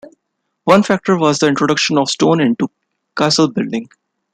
[0.63, 2.71] One factor was the introduction of stone into
[3.15, 3.87] castle building.